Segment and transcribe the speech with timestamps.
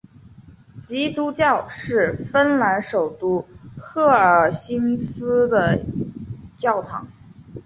[0.83, 6.07] 基督教堂是芬兰首都赫尔辛基的一座
[6.57, 7.05] 教堂。